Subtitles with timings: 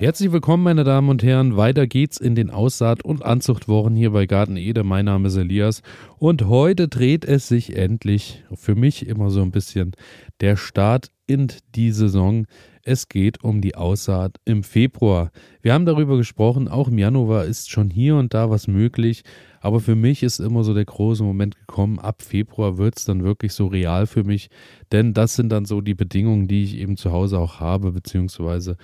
[0.00, 1.58] Herzlich willkommen, meine Damen und Herren.
[1.58, 4.82] Weiter geht's in den Aussaat- und Anzuchtwochen hier bei Garten Ede.
[4.82, 5.82] Mein Name ist Elias
[6.16, 9.92] und heute dreht es sich endlich, für mich immer so ein bisschen,
[10.40, 12.46] der Start in die Saison.
[12.82, 15.32] Es geht um die Aussaat im Februar.
[15.60, 19.22] Wir haben darüber gesprochen, auch im Januar ist schon hier und da was möglich.
[19.60, 23.22] Aber für mich ist immer so der große Moment gekommen, ab Februar wird es dann
[23.22, 24.48] wirklich so real für mich.
[24.92, 28.78] Denn das sind dann so die Bedingungen, die ich eben zu Hause auch habe, beziehungsweise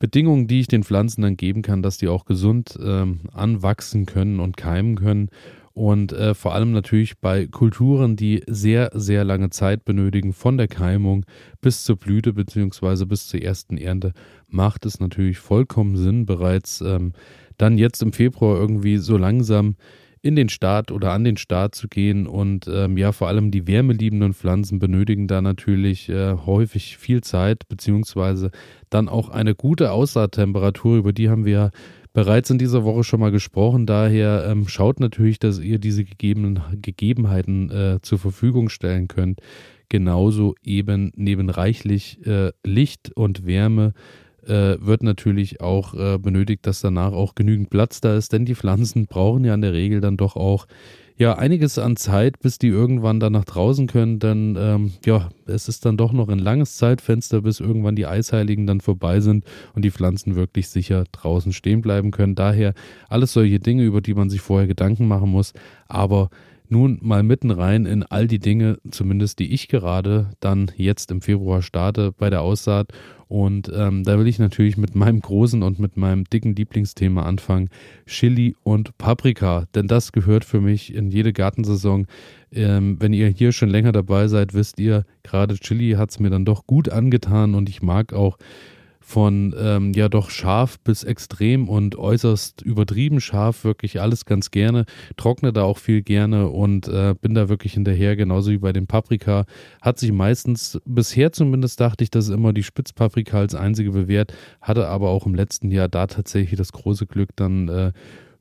[0.00, 4.40] Bedingungen, die ich den Pflanzen dann geben kann, dass die auch gesund ähm, anwachsen können
[4.40, 5.28] und keimen können.
[5.72, 10.68] Und äh, vor allem natürlich bei Kulturen, die sehr, sehr lange Zeit benötigen, von der
[10.68, 11.24] Keimung
[11.60, 14.12] bis zur Blüte beziehungsweise bis zur ersten Ernte,
[14.48, 17.12] macht es natürlich vollkommen Sinn, bereits ähm,
[17.58, 19.76] dann jetzt im Februar irgendwie so langsam
[20.22, 22.26] in den Start oder an den Start zu gehen.
[22.26, 27.68] Und ähm, ja, vor allem die wärmeliebenden Pflanzen benötigen da natürlich äh, häufig viel Zeit,
[27.68, 28.50] beziehungsweise
[28.90, 31.70] dann auch eine gute Aussaattemperatur, über die haben wir ja
[32.12, 33.86] bereits in dieser Woche schon mal gesprochen.
[33.86, 39.40] Daher ähm, schaut natürlich, dass ihr diese gegebenen Gegebenheiten äh, zur Verfügung stellen könnt.
[39.88, 43.92] Genauso eben neben reichlich äh, Licht und Wärme
[44.46, 48.54] äh, wird natürlich auch äh, benötigt, dass danach auch genügend Platz da ist, denn die
[48.54, 50.66] Pflanzen brauchen ja in der Regel dann doch auch
[51.20, 54.18] ja einiges an Zeit, bis die irgendwann dann nach draußen können.
[54.20, 58.66] Denn ähm, ja, es ist dann doch noch ein langes Zeitfenster, bis irgendwann die Eisheiligen
[58.66, 62.36] dann vorbei sind und die Pflanzen wirklich sicher draußen stehen bleiben können.
[62.36, 62.72] Daher
[63.10, 65.52] alles solche Dinge, über die man sich vorher Gedanken machen muss.
[65.88, 66.30] Aber
[66.70, 71.20] nun mal mitten rein in all die Dinge, zumindest die ich gerade dann jetzt im
[71.20, 72.92] Februar starte bei der Aussaat.
[73.28, 77.68] Und ähm, da will ich natürlich mit meinem großen und mit meinem dicken Lieblingsthema anfangen,
[78.06, 79.66] Chili und Paprika.
[79.74, 82.06] Denn das gehört für mich in jede Gartensaison.
[82.50, 86.30] Ähm, wenn ihr hier schon länger dabei seid, wisst ihr, gerade Chili hat es mir
[86.30, 88.36] dann doch gut angetan und ich mag auch
[89.00, 94.84] von ähm, ja doch scharf bis extrem und äußerst übertrieben scharf, wirklich alles ganz gerne,
[95.16, 98.86] trockne da auch viel gerne und äh, bin da wirklich hinterher, genauso wie bei den
[98.86, 99.46] Paprika.
[99.80, 104.86] Hat sich meistens, bisher zumindest dachte ich, dass immer die Spitzpaprika als einzige bewährt, hatte
[104.86, 107.92] aber auch im letzten Jahr da tatsächlich das große Glück, dann äh,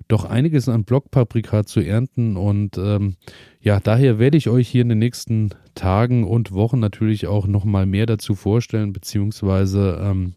[0.08, 3.16] doch einiges an Blockpaprika zu ernten und ähm,
[3.62, 7.86] ja, daher werde ich euch hier in den nächsten Tagen und Wochen natürlich auch nochmal
[7.86, 10.34] mehr dazu vorstellen, beziehungsweise ähm,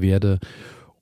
[0.00, 0.38] werde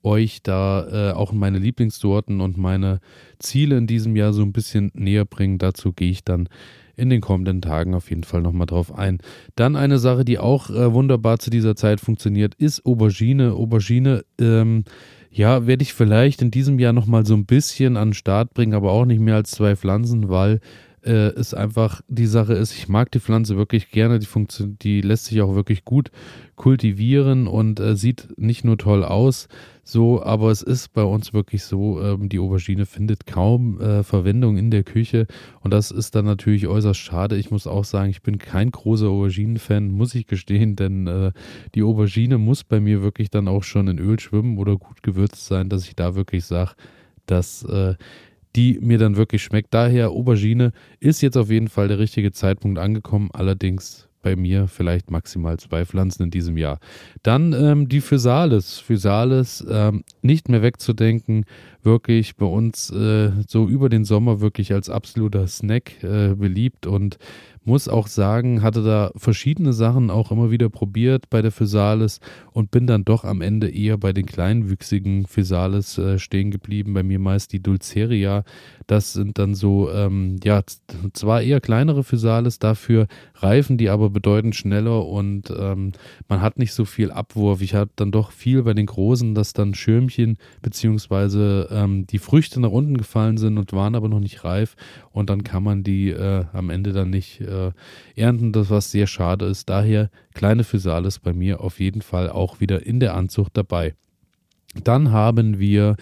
[0.03, 2.99] euch da äh, auch meine Lieblingssorten und meine
[3.39, 5.57] Ziele in diesem Jahr so ein bisschen näher bringen.
[5.57, 6.49] Dazu gehe ich dann
[6.95, 9.19] in den kommenden Tagen auf jeden Fall nochmal drauf ein.
[9.55, 13.53] Dann eine Sache, die auch äh, wunderbar zu dieser Zeit funktioniert, ist Aubergine.
[13.53, 14.83] Aubergine, ähm,
[15.31, 18.75] ja, werde ich vielleicht in diesem Jahr nochmal so ein bisschen an den Start bringen,
[18.75, 20.59] aber auch nicht mehr als zwei Pflanzen, weil
[21.05, 25.01] äh, es einfach die Sache ist, ich mag die Pflanze wirklich gerne, die, Funktion, die
[25.01, 26.11] lässt sich auch wirklich gut
[26.55, 29.47] kultivieren und äh, sieht nicht nur toll aus,
[29.83, 34.57] so, aber es ist bei uns wirklich so, ähm, die Aubergine findet kaum äh, Verwendung
[34.57, 35.27] in der Küche
[35.59, 37.35] und das ist dann natürlich äußerst schade.
[37.35, 41.31] Ich muss auch sagen, ich bin kein großer Auberginen-Fan, muss ich gestehen, denn äh,
[41.75, 45.45] die Aubergine muss bei mir wirklich dann auch schon in Öl schwimmen oder gut gewürzt
[45.45, 46.75] sein, dass ich da wirklich sage,
[47.25, 47.95] dass äh,
[48.55, 49.73] die mir dann wirklich schmeckt.
[49.73, 53.29] Daher Aubergine ist jetzt auf jeden Fall der richtige Zeitpunkt angekommen.
[53.33, 56.79] Allerdings bei mir vielleicht maximal zwei Pflanzen in diesem Jahr.
[57.21, 58.79] Dann ähm, die Physalis.
[58.79, 61.45] Physalis ähm, nicht mehr wegzudenken,
[61.83, 67.17] wirklich bei uns äh, so über den Sommer wirklich als absoluter Snack äh, beliebt und
[67.65, 72.19] muss auch sagen, hatte da verschiedene Sachen auch immer wieder probiert bei der Physalis
[72.51, 76.93] und bin dann doch am Ende eher bei den kleinwüchsigen Physalis äh, stehen geblieben.
[76.93, 78.43] Bei mir meist die Dulceria.
[78.87, 80.61] Das sind dann so, ähm, ja,
[81.13, 85.93] zwar eher kleinere Physalis, dafür reifen die aber bedeutend schneller und ähm,
[86.27, 87.61] man hat nicht so viel Abwurf.
[87.61, 92.59] Ich hatte dann doch viel bei den großen, dass dann Schirmchen beziehungsweise ähm, die Früchte
[92.59, 94.75] nach unten gefallen sind und waren aber noch nicht reif
[95.11, 97.52] und dann kann man die äh, am Ende dann nicht äh,
[98.15, 99.69] äh, ernten, das was sehr schade ist.
[99.69, 103.95] Daher kleine Physalis bei mir auf jeden Fall auch wieder in der Anzucht dabei.
[104.83, 105.95] Dann haben wir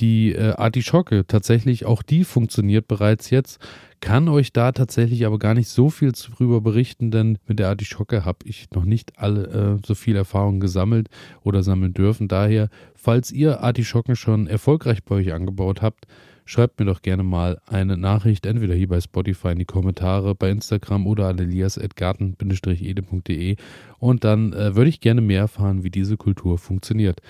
[0.00, 1.26] die äh, Artischocke.
[1.26, 3.60] Tatsächlich auch die funktioniert bereits jetzt.
[4.00, 8.24] Kann euch da tatsächlich aber gar nicht so viel darüber berichten, denn mit der Artischocke
[8.24, 11.08] habe ich noch nicht alle äh, so viel Erfahrung gesammelt
[11.42, 12.26] oder sammeln dürfen.
[12.26, 16.06] Daher, falls ihr Artischocken schon erfolgreich bei euch angebaut habt,
[16.50, 20.50] schreibt mir doch gerne mal eine Nachricht, entweder hier bei Spotify in die Kommentare, bei
[20.50, 23.54] Instagram oder an elias.garten-ede.de
[24.00, 27.20] und dann äh, würde ich gerne mehr erfahren, wie diese Kultur funktioniert.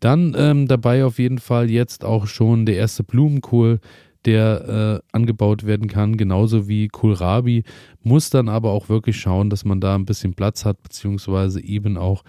[0.00, 3.80] Dann ähm, dabei auf jeden Fall jetzt auch schon der erste Blumenkohl,
[4.24, 7.64] der äh, angebaut werden kann, genauso wie Kohlrabi,
[8.02, 11.98] muss dann aber auch wirklich schauen, dass man da ein bisschen Platz hat, beziehungsweise eben
[11.98, 12.24] auch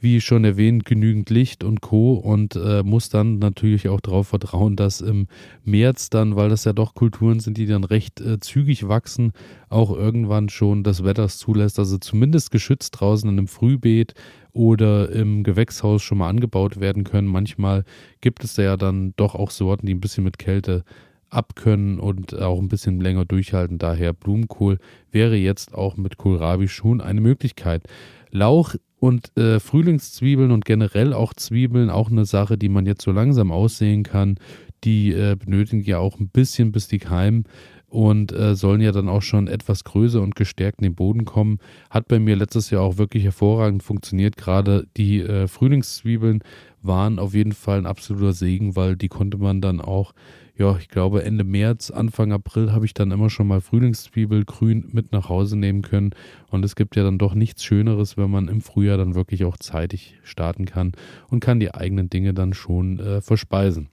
[0.00, 2.14] wie schon erwähnt, genügend Licht und Co.
[2.14, 5.26] und äh, muss dann natürlich auch darauf vertrauen, dass im
[5.64, 9.32] März dann, weil das ja doch Kulturen sind, die dann recht äh, zügig wachsen,
[9.68, 14.14] auch irgendwann schon das Wetter zulässt, also zumindest geschützt draußen in einem Frühbeet
[14.52, 17.28] oder im Gewächshaus schon mal angebaut werden können.
[17.28, 17.84] Manchmal
[18.20, 20.84] gibt es da ja dann doch auch Sorten, die ein bisschen mit Kälte
[21.30, 23.78] abkönnen und auch ein bisschen länger durchhalten.
[23.78, 24.78] Daher Blumenkohl
[25.10, 27.84] wäre jetzt auch mit Kohlrabi schon eine Möglichkeit.
[28.30, 33.12] Lauch und äh, Frühlingszwiebeln und generell auch Zwiebeln, auch eine Sache, die man jetzt so
[33.12, 34.36] langsam aussehen kann.
[34.84, 37.44] Die äh, benötigen ja auch ein bisschen, bis die keimen
[37.88, 41.58] und äh, sollen ja dann auch schon etwas größer und gestärkt in den Boden kommen.
[41.88, 44.36] Hat bei mir letztes Jahr auch wirklich hervorragend funktioniert.
[44.36, 46.42] Gerade die äh, Frühlingszwiebeln
[46.82, 50.12] waren auf jeden Fall ein absoluter Segen, weil die konnte man dann auch
[50.58, 55.12] ja, ich glaube Ende März, Anfang April habe ich dann immer schon mal Frühlingszwiebelgrün mit
[55.12, 56.10] nach Hause nehmen können.
[56.48, 59.58] Und es gibt ja dann doch nichts Schöneres, wenn man im Frühjahr dann wirklich auch
[59.58, 60.92] zeitig starten kann
[61.28, 63.88] und kann die eigenen Dinge dann schon äh, verspeisen.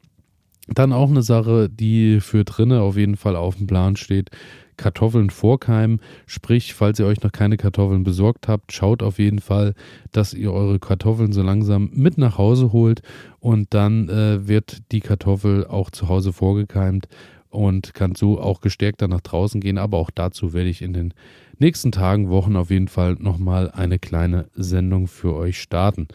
[0.67, 4.29] Dann auch eine Sache, die für drinne auf jeden Fall auf dem Plan steht,
[4.77, 5.99] Kartoffeln vorkeimen.
[6.25, 9.75] Sprich, falls ihr euch noch keine Kartoffeln besorgt habt, schaut auf jeden Fall,
[10.11, 13.01] dass ihr eure Kartoffeln so langsam mit nach Hause holt
[13.39, 17.07] und dann äh, wird die Kartoffel auch zu Hause vorgekeimt
[17.49, 19.77] und kann so auch gestärkter nach draußen gehen.
[19.77, 21.13] Aber auch dazu werde ich in den
[21.59, 26.07] nächsten Tagen, Wochen auf jeden Fall nochmal eine kleine Sendung für euch starten.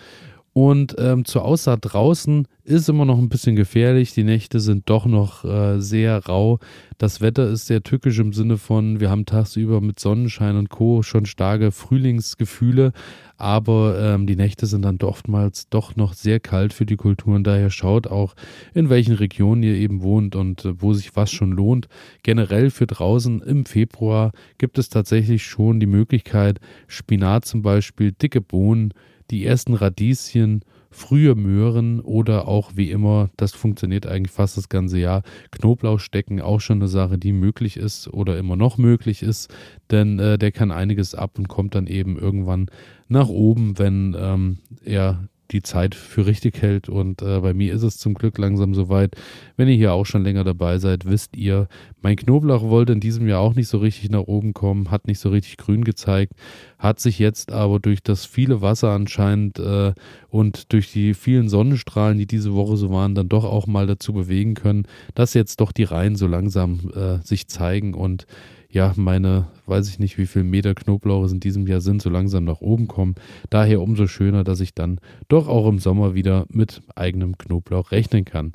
[0.60, 4.12] Und ähm, zur Aussaat draußen ist immer noch ein bisschen gefährlich.
[4.12, 6.58] Die Nächte sind doch noch äh, sehr rau.
[6.98, 11.04] Das Wetter ist sehr tückisch im Sinne von, wir haben tagsüber mit Sonnenschein und Co.
[11.04, 12.90] schon starke Frühlingsgefühle,
[13.36, 17.44] aber ähm, die Nächte sind dann oftmals doch noch sehr kalt für die Kulturen.
[17.44, 18.34] Daher schaut auch,
[18.74, 21.86] in welchen Regionen ihr eben wohnt und äh, wo sich was schon lohnt.
[22.24, 26.58] Generell für draußen im Februar gibt es tatsächlich schon die Möglichkeit,
[26.88, 28.92] Spinat zum Beispiel, dicke Bohnen,
[29.30, 34.98] die ersten Radieschen, frühe Möhren oder auch wie immer, das funktioniert eigentlich fast das ganze
[34.98, 39.52] Jahr, Knoblauch stecken, auch schon eine Sache, die möglich ist oder immer noch möglich ist,
[39.90, 42.70] denn äh, der kann einiges ab und kommt dann eben irgendwann
[43.08, 46.88] nach oben, wenn ähm, er die Zeit für richtig hält.
[46.88, 49.16] Und äh, bei mir ist es zum Glück langsam soweit.
[49.56, 51.68] Wenn ihr hier auch schon länger dabei seid, wisst ihr,
[52.02, 55.18] mein Knoblauch wollte in diesem Jahr auch nicht so richtig nach oben kommen, hat nicht
[55.18, 56.34] so richtig grün gezeigt,
[56.78, 59.94] hat sich jetzt aber durch das viele Wasser anscheinend äh,
[60.28, 64.12] und durch die vielen Sonnenstrahlen, die diese Woche so waren, dann doch auch mal dazu
[64.12, 68.26] bewegen können, dass jetzt doch die Reihen so langsam äh, sich zeigen und
[68.70, 72.10] ja, meine, weiß ich nicht, wie viel Meter Knoblauch es in diesem Jahr sind, so
[72.10, 73.14] langsam nach oben kommen.
[73.48, 78.26] Daher umso schöner, dass ich dann doch auch im Sommer wieder mit eigenem Knoblauch rechnen
[78.26, 78.52] kann.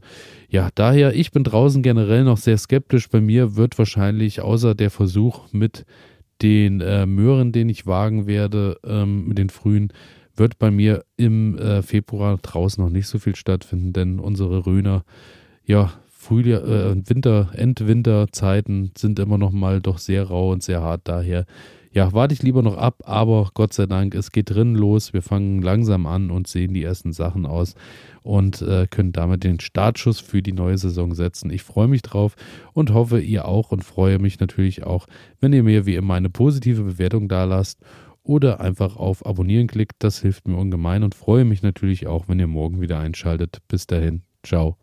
[0.50, 3.10] Ja, daher, ich bin draußen generell noch sehr skeptisch.
[3.10, 5.84] Bei mir wird wahrscheinlich außer der Versuch mit
[6.44, 9.92] den äh, Möhren, den ich wagen werde, ähm, mit den frühen,
[10.36, 15.06] wird bei mir im äh, Februar draußen noch nicht so viel stattfinden, denn unsere Röner,
[15.64, 15.94] ja,
[16.24, 21.02] Frühjahr, äh, Winter, Endwinterzeiten sind immer noch mal doch sehr rau und sehr hart.
[21.04, 21.46] Daher,
[21.92, 25.14] ja, warte ich lieber noch ab, aber Gott sei Dank, es geht drinnen los.
[25.14, 27.76] Wir fangen langsam an und sehen die ersten Sachen aus
[28.24, 31.52] und äh, können damit den Startschuss für die neue Saison setzen.
[31.52, 32.36] Ich freue mich drauf
[32.72, 35.08] und hoffe, ihr auch und freue mich natürlich auch,
[35.42, 37.80] wenn ihr mir wie immer eine positive Bewertung da lasst
[38.24, 39.98] oder einfach auf Abonnieren klickt.
[40.00, 43.58] Das hilft mir ungemein und freue mich natürlich auch, wenn ihr morgen wieder einschaltet.
[43.68, 44.83] Bis dahin, ciao.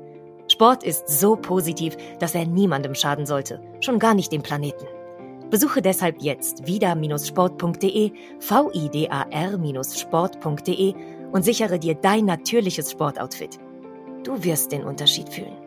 [0.61, 4.85] Sport ist so positiv, dass er niemandem schaden sollte, schon gar nicht dem Planeten.
[5.49, 10.93] Besuche deshalb jetzt vida-sport.de, vidar-sport.de
[11.31, 13.57] und sichere dir dein natürliches Sportoutfit.
[14.23, 15.57] Du wirst den Unterschied fühlen.